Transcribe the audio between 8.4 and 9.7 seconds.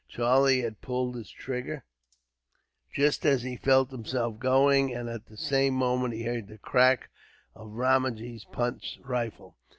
Punt's rifle.